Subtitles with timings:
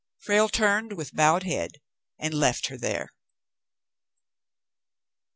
[0.17, 1.73] Frale turned with bowed head
[2.17, 3.11] and left her there.